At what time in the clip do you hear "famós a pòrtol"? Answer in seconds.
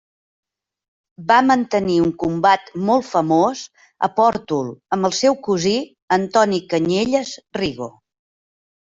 3.09-4.71